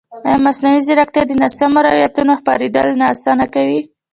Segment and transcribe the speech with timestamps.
[0.27, 3.79] ایا مصنوعي ځیرکتیا د ناسمو روایتونو خپرېدل نه اسانه کوي؟